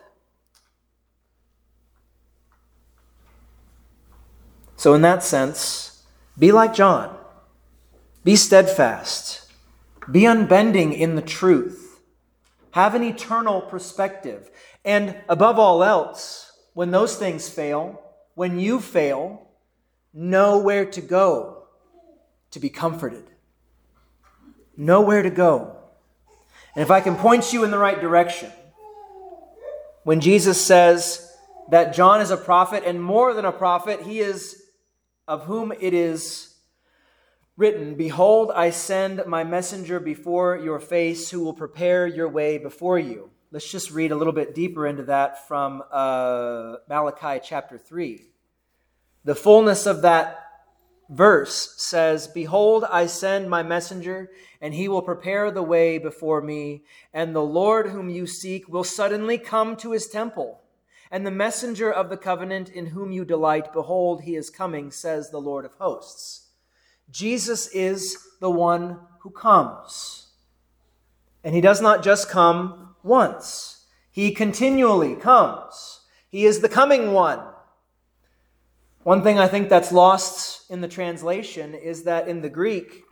So, 4.76 4.94
in 4.94 5.02
that 5.02 5.24
sense, 5.24 6.04
be 6.38 6.52
like 6.52 6.74
John. 6.74 7.16
Be 8.24 8.36
steadfast. 8.36 9.52
Be 10.12 10.22
unbending 10.22 10.94
in 10.94 11.16
the 11.16 11.22
truth. 11.22 12.02
Have 12.72 12.96
an 12.96 13.04
eternal 13.04 13.62
perspective. 13.62 14.50
And 14.84 15.16
above 15.30 15.60
all 15.60 15.84
else, 15.84 16.52
when 16.74 16.92
those 16.92 17.16
things 17.16 17.50
fail, 17.50 18.02
when 18.36 18.60
you 18.60 18.80
fail, 18.80 19.48
know 20.14 20.58
where 20.58 20.86
to 20.86 21.02
go 21.02 21.68
to 22.52 22.60
be 22.60 22.70
comforted. 22.70 23.31
Know 24.82 25.02
where 25.02 25.22
to 25.22 25.30
go. 25.30 25.76
And 26.76 26.82
if 26.82 26.90
I 26.90 27.02
can 27.02 27.16
point 27.16 27.54
you 27.54 27.64
in 27.64 27.70
the 27.70 27.78
right 27.78 28.02
direction, 28.02 28.52
when 30.02 30.22
Jesus 30.22 30.60
says 30.60 31.32
that 31.70 31.94
John 31.94 32.20
is 32.20 32.32
a 32.32 32.36
prophet, 32.36 32.82
and 32.84 33.00
more 33.00 33.36
than 33.36 33.46
a 33.46 33.52
prophet, 33.52 34.02
he 34.02 34.22
is 34.22 34.60
of 35.28 35.44
whom 35.44 35.72
it 35.72 35.94
is 35.94 36.56
written, 37.58 37.94
Behold, 37.94 38.52
I 38.56 38.72
send 38.72 39.24
my 39.28 39.44
messenger 39.44 40.00
before 40.00 40.58
your 40.58 40.80
face 40.80 41.30
who 41.30 41.42
will 41.42 41.54
prepare 41.54 42.08
your 42.08 42.28
way 42.28 42.58
before 42.58 42.98
you. 42.98 43.30
Let's 43.52 43.70
just 43.70 43.92
read 43.92 44.12
a 44.12 44.16
little 44.16 44.34
bit 44.34 44.56
deeper 44.56 44.88
into 44.88 45.04
that 45.04 45.48
from 45.48 45.84
uh, 45.92 46.78
Malachi 46.90 47.40
chapter 47.48 47.78
3. 47.78 48.26
The 49.26 49.36
fullness 49.36 49.86
of 49.86 50.02
that 50.02 50.41
verse 51.12 51.76
says, 51.78 52.28
Behold, 52.28 52.84
I 52.90 53.06
send 53.06 53.50
my 53.50 53.62
messenger, 53.62 54.32
and 54.60 54.74
he 54.74 54.88
will 54.88 55.04
prepare 55.04 55.52
the 55.52 55.62
way 55.62 56.00
before 56.00 56.42
me, 56.42 56.84
and 57.14 57.36
the 57.36 57.44
Lord 57.44 57.92
whom 57.92 58.10
you 58.10 58.26
seek 58.26 58.68
will 58.68 58.84
suddenly 58.84 59.38
come 59.38 59.76
to 59.78 59.92
his 59.92 60.08
temple 60.08 60.62
and 61.12 61.28
the 61.28 61.32
messenger 61.32 61.92
of 61.92 62.10
the 62.10 62.18
covenant 62.18 62.70
in 62.70 62.88
whom 62.88 63.12
you 63.12 63.26
delight, 63.26 63.74
behold, 63.74 64.22
he 64.22 64.36
is 64.36 64.50
coming, 64.50 64.90
says 64.90 65.30
the 65.30 65.42
Lord 65.42 65.66
of 65.66 65.74
hosts. 65.74 66.48
Jesus 67.12 67.68
is 67.68 68.18
the 68.40 68.50
one 68.50 68.98
who 69.20 69.30
comes. 69.30 70.30
And 71.44 71.54
he 71.54 71.60
does 71.60 71.82
not 71.82 72.02
just 72.02 72.30
come 72.30 72.96
once, 73.04 73.86
he 74.10 74.32
continually 74.32 75.16
comes. 75.16 76.00
He 76.30 76.46
is 76.46 76.62
the 76.62 76.70
coming 76.70 77.12
one. 77.12 77.42
One 79.04 79.24
thing 79.24 79.40
I 79.40 79.48
think 79.48 79.70
that's 79.70 79.92
lost 79.92 80.70
in 80.70 80.82
the 80.82 80.88
translation 80.88 81.74
is 81.74 82.04
that 82.04 82.28
in 82.28 82.42
the 82.42 82.50
Greek, 82.50 83.04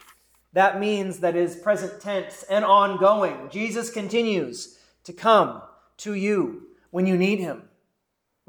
that 0.54 0.80
means 0.80 1.19
that 1.19 1.36
is 1.36 1.56
present 1.56 2.02
tense 2.02 2.43
and 2.43 2.63
ongoing. 2.63 3.49
Jesus 3.52 3.91
continues 3.91 4.78
to 5.04 5.13
come 5.13 5.62
to 5.97 6.13
you 6.13 6.67
when 6.91 7.06
you 7.06 7.17
need 7.17 7.39
him 7.39 7.69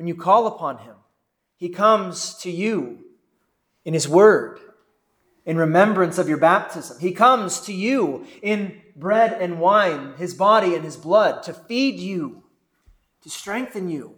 when 0.00 0.06
you 0.06 0.14
call 0.14 0.46
upon 0.46 0.78
him. 0.78 0.94
He 1.58 1.68
comes 1.68 2.34
to 2.36 2.50
you 2.50 3.00
in 3.84 3.92
his 3.92 4.08
word, 4.08 4.58
in 5.44 5.58
remembrance 5.58 6.16
of 6.16 6.26
your 6.26 6.38
baptism. 6.38 6.98
He 7.00 7.12
comes 7.12 7.60
to 7.66 7.74
you 7.74 8.24
in 8.40 8.80
bread 8.96 9.34
and 9.42 9.60
wine, 9.60 10.14
his 10.16 10.32
body 10.32 10.74
and 10.74 10.82
his 10.82 10.96
blood, 10.96 11.42
to 11.42 11.52
feed 11.52 12.00
you, 12.00 12.44
to 13.20 13.28
strengthen 13.28 13.90
you, 13.90 14.14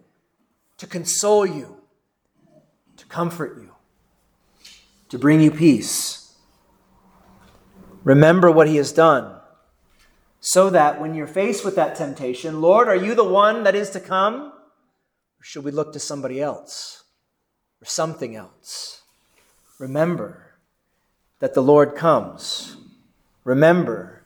to 0.77 0.87
console 0.87 1.45
you, 1.45 1.81
to 3.03 3.09
comfort 3.09 3.57
you, 3.59 3.71
to 5.09 5.19
bring 5.19 5.41
you 5.41 5.51
peace. 5.51 6.35
Remember 8.03 8.49
what 8.51 8.67
he 8.67 8.77
has 8.77 8.91
done, 8.91 9.39
so 10.39 10.69
that 10.69 10.99
when 10.99 11.13
you're 11.15 11.27
faced 11.27 11.63
with 11.63 11.75
that 11.75 11.95
temptation, 11.95 12.61
Lord, 12.61 12.87
are 12.87 12.95
you 12.95 13.15
the 13.15 13.23
one 13.23 13.63
that 13.63 13.75
is 13.75 13.89
to 13.91 13.99
come? 13.99 14.53
Or 15.39 15.43
should 15.43 15.63
we 15.63 15.71
look 15.71 15.93
to 15.93 15.99
somebody 15.99 16.41
else 16.41 17.03
or 17.81 17.85
something 17.85 18.35
else? 18.35 19.01
Remember 19.79 20.55
that 21.39 21.53
the 21.53 21.63
Lord 21.63 21.95
comes. 21.95 22.77
Remember 23.43 24.23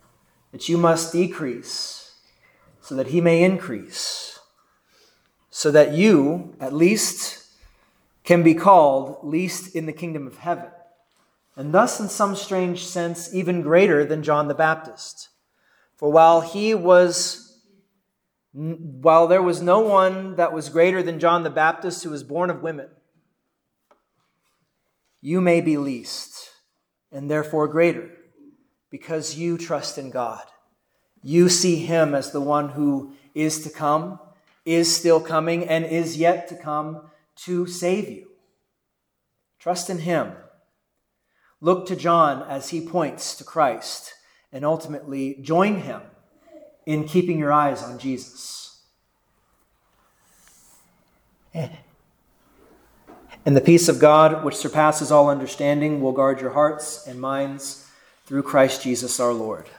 that 0.52 0.70
you 0.70 0.78
must 0.78 1.12
decrease 1.14 2.16
so 2.82 2.96
that 2.96 3.08
he 3.08 3.22
may 3.22 3.44
increase, 3.44 4.40
so 5.50 5.72
that 5.72 5.94
you, 5.94 6.56
at 6.60 6.74
least, 6.74 7.47
can 8.28 8.44
be 8.44 8.54
called 8.54 9.20
least 9.24 9.74
in 9.74 9.86
the 9.86 9.94
kingdom 9.94 10.28
of 10.28 10.40
heaven, 10.40 10.70
and 11.56 11.74
thus, 11.74 11.98
in 12.02 12.10
some 12.10 12.36
strange 12.36 12.86
sense, 12.86 13.34
even 13.34 13.62
greater 13.62 14.04
than 14.04 14.22
John 14.22 14.50
the 14.50 14.54
Baptist. 14.54 15.30
For 15.96 16.12
while 16.12 16.42
he 16.42 16.76
was 16.76 17.64
while 18.52 19.28
there 19.28 19.42
was 19.42 19.62
no 19.62 19.80
one 19.80 20.36
that 20.36 20.52
was 20.52 20.68
greater 20.68 21.02
than 21.02 21.22
John 21.22 21.44
the 21.44 21.50
Baptist 21.50 22.04
who 22.04 22.10
was 22.10 22.24
born 22.24 22.50
of 22.50 22.62
women, 22.62 22.90
you 25.22 25.40
may 25.40 25.62
be 25.62 25.78
least 25.78 26.50
and 27.14 27.32
therefore 27.32 27.70
greater 27.70 28.12
because 28.90 29.38
you 29.38 29.58
trust 29.58 29.98
in 29.98 30.10
God. 30.10 30.44
You 31.24 31.48
see 31.48 31.78
him 31.78 32.14
as 32.14 32.32
the 32.32 32.42
one 32.42 32.70
who 32.70 33.14
is 33.34 33.62
to 33.62 33.70
come, 33.70 34.20
is 34.66 34.94
still 34.94 35.22
coming, 35.22 35.64
and 35.64 35.86
is 35.86 36.18
yet 36.18 36.50
to 36.50 36.56
come 36.58 37.04
to 37.46 37.68
save 37.68 38.10
you. 38.10 38.28
Trust 39.60 39.90
in 39.90 40.00
him. 40.00 40.34
Look 41.60 41.88
to 41.88 41.96
John 41.96 42.44
as 42.48 42.70
he 42.70 42.86
points 42.86 43.36
to 43.36 43.44
Christ 43.44 44.14
and 44.52 44.64
ultimately 44.64 45.38
join 45.42 45.82
him 45.82 46.02
in 46.86 47.06
keeping 47.06 47.40
your 47.40 47.52
eyes 47.52 47.84
on 47.84 48.00
Jesus. 48.00 48.82
Eh. 51.54 51.70
And 53.46 53.56
the 53.56 53.62
peace 53.62 53.88
of 53.88 54.00
God, 54.00 54.44
which 54.44 54.56
surpasses 54.56 55.12
all 55.12 55.30
understanding, 55.30 56.02
will 56.02 56.12
guard 56.12 56.42
your 56.42 56.52
hearts 56.52 57.08
and 57.08 57.20
minds 57.20 57.88
through 58.26 58.44
Christ 58.44 58.84
Jesus 58.84 59.20
our 59.20 59.34
Lord. 59.34 59.70